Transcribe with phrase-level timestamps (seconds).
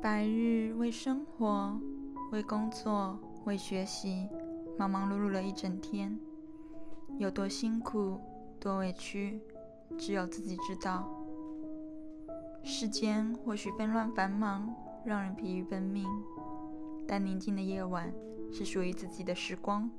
[0.00, 1.80] 白日为生活、
[2.30, 4.28] 为工作、为学习，
[4.78, 6.18] 忙忙碌碌了一整天，
[7.18, 8.20] 有多辛苦、
[8.60, 9.40] 多委屈，
[9.96, 11.08] 只有自己知道。
[12.62, 14.74] 世间或许纷乱繁忙，
[15.04, 16.06] 让人疲于奔命，
[17.06, 18.12] 但宁静的夜晚
[18.52, 19.90] 是属于自己的时光。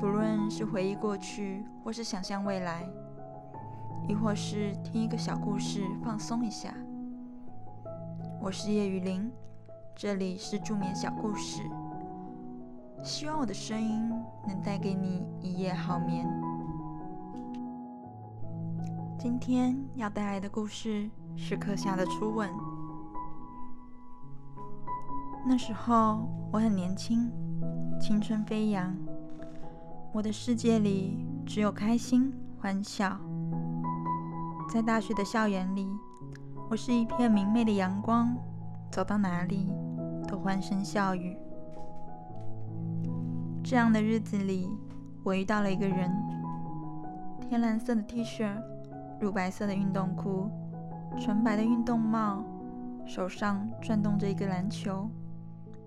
[0.00, 2.88] 不论是回忆过去，或是想象未来，
[4.08, 6.74] 亦或是听一个小故事放松一下。
[8.40, 9.30] 我是叶雨林，
[9.94, 11.62] 这里是助眠小故事。
[13.02, 14.10] 希望我的声音
[14.46, 16.28] 能带给你一夜好眠。
[19.18, 22.48] 今天要带来的故事是课下的初吻。
[25.44, 27.30] 那时候我很年轻，
[28.00, 28.94] 青春飞扬。
[30.12, 33.18] 我的世界里只有开心欢笑，
[34.72, 35.88] 在大学的校园里，
[36.68, 38.36] 我是一片明媚的阳光，
[38.90, 39.72] 走到哪里
[40.26, 41.36] 都欢声笑语。
[43.62, 44.68] 这样的日子里，
[45.22, 46.10] 我遇到了一个人，
[47.40, 48.50] 天蓝色的 T 恤，
[49.20, 50.50] 乳白色的运动裤，
[51.20, 52.42] 纯白的运动帽，
[53.06, 55.08] 手上转动着一个篮球，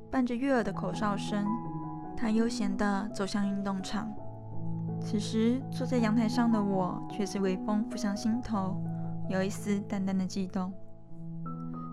[0.09, 1.45] 伴着悦耳的口哨声。
[2.15, 4.09] 他悠闲地走向运动场，
[5.01, 8.81] 此时坐在阳台上的我却是微风拂向心头，
[9.29, 10.73] 有一丝淡淡的悸动。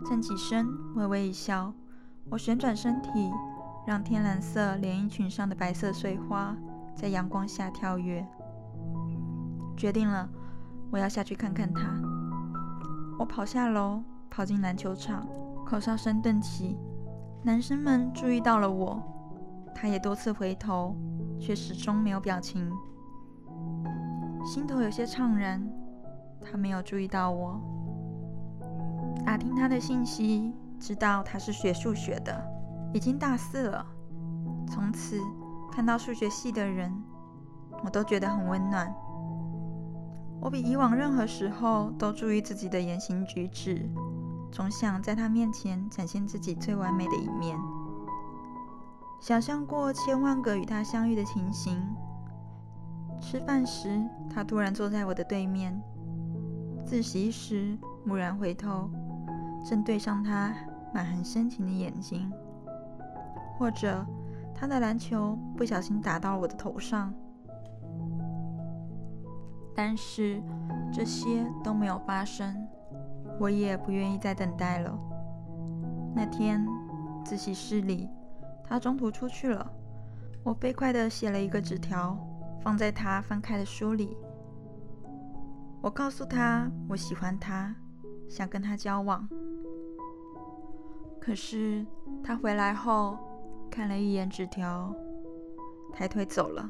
[0.09, 1.73] 站起身，微微一笑，
[2.31, 3.11] 我旋转身体，
[3.87, 6.57] 让天蓝色连衣裙上的白色碎花
[6.95, 8.27] 在阳光下跳跃。
[9.77, 10.29] 决定了，
[10.91, 11.83] 我要下去看看他。
[13.19, 15.27] 我跑下楼，跑进篮球场，
[15.67, 16.79] 口哨声顿起，
[17.43, 19.03] 男生们注意到了我。
[19.75, 20.97] 他也多次回头，
[21.39, 22.71] 却始终没有表情，
[24.47, 25.63] 心头有些怅然。
[26.41, 27.61] 他没有注意到我，
[29.25, 32.45] 打听他的信息，知道他是学数学的，
[32.93, 33.85] 已经大四了。
[34.69, 35.21] 从此
[35.73, 36.93] 看到数学系的人，
[37.85, 38.95] 我都觉得很温暖。
[40.41, 43.89] 我比以往任何时候都注意自己的言行举止，
[44.53, 47.59] 总想在他面前展现自己最完美的一面。
[49.19, 51.83] 想象过千万个与他相遇的情形。
[53.19, 54.01] 吃饭时，
[54.33, 55.73] 他突然坐在我的对面；
[56.87, 58.89] 自习时，蓦然回头，
[59.69, 60.55] 正对上他
[60.95, 62.31] 满含深情的眼睛；
[63.59, 64.07] 或者
[64.55, 67.13] 他的篮球不小心打到我的头上。
[69.75, 70.41] 但是
[70.93, 72.67] 这些都没有发生，
[73.41, 74.97] 我也不愿意再等待了。
[76.15, 76.65] 那天，
[77.25, 78.09] 自习室里。
[78.69, 79.69] 他中途出去了，
[80.45, 82.17] 我飞快地写了一个纸条，
[82.61, 84.17] 放在他翻开的书里。
[85.87, 87.73] 我告诉他我喜欢他，
[88.29, 89.25] 想跟他交往。
[91.21, 91.87] 可是
[92.25, 93.17] 他回来后
[93.71, 94.93] 看了一眼纸条，
[95.93, 96.69] 抬腿走了。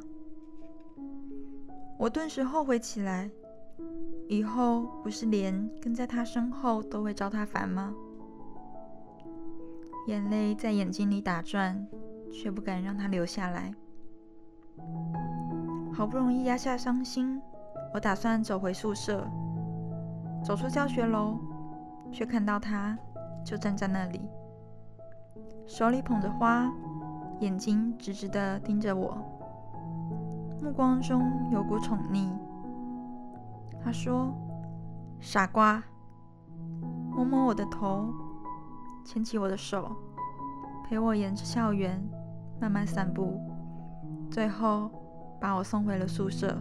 [1.98, 3.30] 我顿时后悔起来，
[4.28, 7.94] 以后不是连跟在他身后都会招他烦吗？
[10.08, 11.88] 眼泪在眼睛里打转，
[12.30, 13.74] 却不敢让他流下来。
[15.94, 17.40] 好不容易压下伤心，
[17.96, 19.26] 我打算走回宿舍。
[20.44, 21.38] 走出教学楼，
[22.12, 22.94] 却看到他
[23.42, 24.28] 就站在那里，
[25.66, 26.70] 手里捧着花，
[27.40, 29.16] 眼睛直直的盯着我，
[30.62, 32.28] 目光中有股宠溺。
[33.82, 34.30] 他说
[35.18, 35.82] ：“傻瓜。”
[37.16, 38.12] 摸摸我的头。
[39.06, 39.90] 牵起我的手，
[40.86, 41.98] 陪我沿着校园
[42.60, 43.40] 慢慢散步，
[44.30, 44.90] 最后
[45.40, 46.60] 把我送回了宿舍。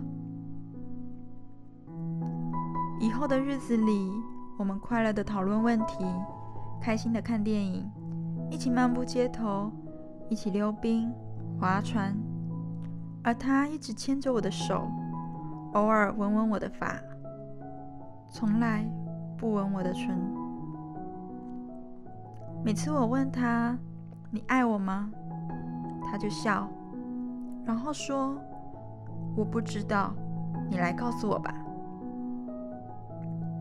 [2.99, 4.11] 以后的日子里，
[4.57, 6.05] 我们快乐的讨论问题，
[6.81, 7.89] 开心的看电影，
[8.49, 9.71] 一起漫步街头，
[10.29, 11.11] 一起溜冰、
[11.59, 12.15] 划船，
[13.21, 14.87] 而他一直牵着我的手，
[15.73, 16.95] 偶尔吻吻我的发，
[18.29, 18.89] 从来
[19.37, 20.17] 不吻我的唇。
[22.63, 23.77] 每次我问他
[24.31, 25.11] ：“你爱我吗？”
[26.09, 26.67] 他就笑，
[27.65, 28.37] 然后说
[29.35, 30.13] ：“我不知道，
[30.69, 31.53] 你来告诉我吧。”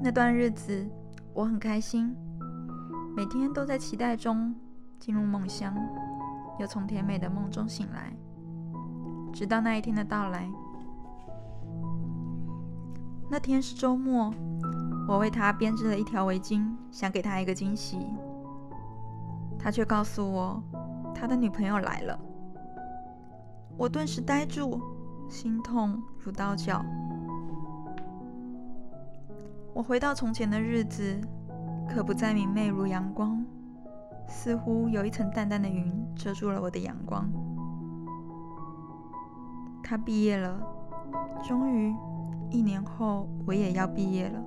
[0.05, 0.87] 那段日子
[1.33, 2.15] 我很开心，
[3.17, 4.55] 每天都在期待中
[5.01, 5.75] 进入梦乡，
[6.61, 8.15] 又从甜美的梦中醒来。
[9.33, 10.47] 直到那一天的到来，
[13.31, 14.31] 那天是周末，
[15.09, 17.97] 我为他编织了一条围巾，想给他一个惊喜。
[19.59, 20.63] 他却告诉我，
[21.15, 22.21] 他的女朋友来了。
[23.79, 24.79] 我顿时呆住，
[25.31, 26.85] 心痛如刀绞。
[29.75, 31.21] 我回到从前的日子，
[31.89, 33.45] 可不再明媚如阳光，
[34.29, 37.29] 似乎有一层淡淡的云遮住了我的阳光。
[39.83, 40.65] 他毕业了，
[41.43, 41.93] 终于，
[42.51, 44.41] 一年后我也要毕业了。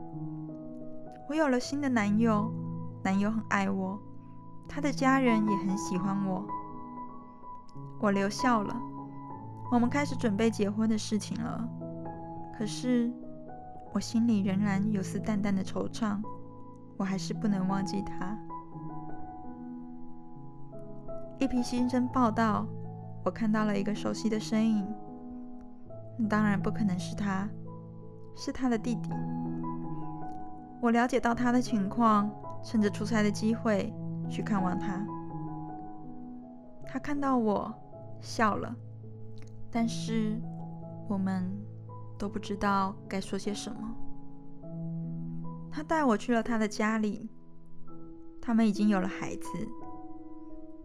[1.27, 2.49] 我有了新的男友，
[3.03, 3.99] 男友很爱我，
[4.65, 6.47] 他的家人也很喜欢我。
[7.99, 8.73] 我留校了，
[9.73, 11.67] 我们开始准备结婚的事情了。
[12.57, 13.11] 可是，
[13.93, 16.21] 我心里仍然有丝淡淡的惆怅，
[16.97, 18.37] 我还是不能忘记他。
[21.39, 22.65] 一批新生报道，
[23.23, 24.87] 我看到了一个熟悉的身影。
[26.27, 27.47] 当然不可能是他，
[28.35, 29.11] 是他的弟弟。
[30.81, 32.29] 我了解到他的情况，
[32.63, 33.93] 趁着出差的机会
[34.29, 35.05] 去看望他。
[36.87, 37.73] 他看到我
[38.19, 38.75] 笑了，
[39.69, 40.41] 但是
[41.07, 41.51] 我们
[42.17, 43.95] 都不知道该说些什么。
[45.71, 47.29] 他带我去了他的家里，
[48.41, 49.49] 他们已经有了孩子。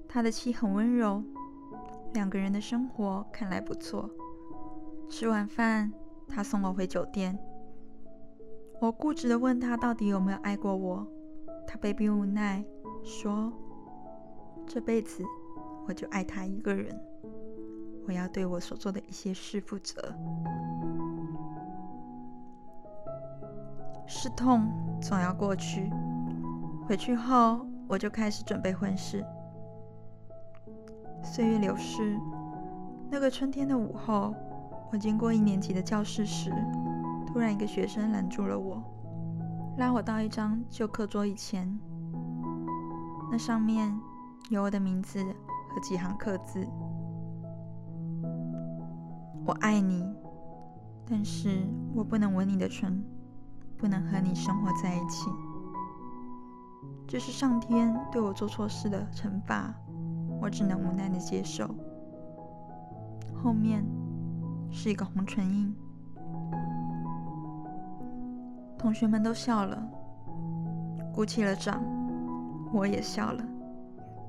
[0.06, 1.24] 他的妻很温柔，
[2.12, 4.10] 两个人的生活看来不错。
[5.08, 5.90] 吃完饭，
[6.28, 7.38] 他送我回酒店。
[8.80, 11.06] 我固执的问他到底有没有爱过我，
[11.66, 12.62] 他被逼无奈
[13.02, 13.52] 说
[14.66, 15.24] ：“这辈子
[15.86, 16.94] 我就爱他一个人，
[18.06, 20.02] 我要对我所做的一些事负责。”
[24.14, 24.68] 是痛
[25.00, 25.90] 总要过去。
[26.86, 29.24] 回去后，我就开始准备婚事。
[31.24, 32.20] 岁月流逝，
[33.10, 34.34] 那个春天的午后。
[34.92, 36.52] 我经过一年级的教室时，
[37.26, 38.82] 突然一个学生拦住了我，
[39.78, 41.66] 拉我到一张旧课桌椅前。
[43.30, 43.98] 那上面
[44.50, 46.68] 有我的名字和几行刻字
[49.46, 50.06] ：“我爱你，
[51.08, 53.02] 但是我不能吻你的唇，
[53.82, 55.28] 不能和你生活在一起。
[57.08, 59.74] 这是上天对我做错事的惩罚，
[60.40, 61.68] 我只能无奈的接受。”
[63.42, 63.84] 后面。
[64.74, 65.76] 是一个红唇印，
[68.78, 69.86] 同学们都笑了，
[71.12, 71.84] 鼓起了掌，
[72.72, 73.44] 我也笑了。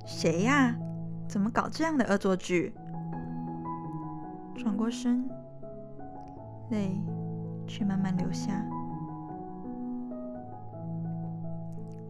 [0.05, 0.75] 谁呀？
[1.29, 2.75] 怎么搞这样的恶作剧？
[4.53, 5.25] 转过身，
[6.71, 7.01] 泪
[7.65, 8.51] 却慢慢流下。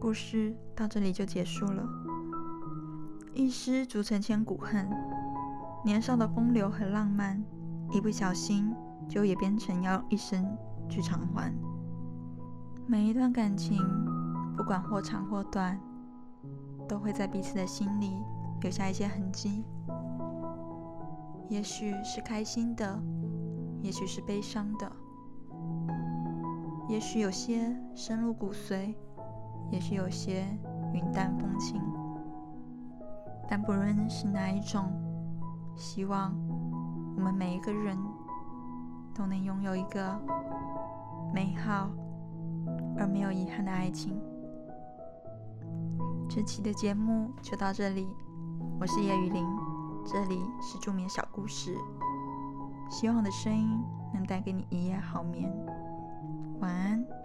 [0.04, 1.82] 故事到这里就结束了。
[3.32, 4.86] 一失足成千古恨，
[5.82, 7.42] 年少的风流和浪漫。
[7.90, 8.70] 一不小心，
[9.08, 10.44] 就也变成要一生
[10.90, 11.50] 去偿还。
[12.86, 13.78] 每一段感情，
[14.54, 15.80] 不管或长或短，
[16.86, 18.12] 都会在彼此的心里
[18.60, 19.64] 留下一些痕迹。
[21.48, 23.02] 也许是开心的，
[23.80, 24.92] 也许是悲伤的，
[26.90, 28.94] 也许有些深入骨髓，
[29.70, 30.46] 也许有些
[30.92, 31.80] 云淡风轻。
[33.48, 34.90] 但不论是哪一种，
[35.76, 36.34] 希望。
[37.16, 37.96] 我们每一个人
[39.14, 40.20] 都能拥有一个
[41.32, 41.88] 美好
[42.98, 44.20] 而没有遗憾的爱情。
[46.28, 48.08] 这期的节目就到这里，
[48.80, 49.46] 我是叶雨林，
[50.04, 51.78] 这里是助眠小故事，
[52.90, 53.80] 希望我的声音
[54.12, 55.48] 能带给你一夜好眠，
[56.58, 57.23] 晚安。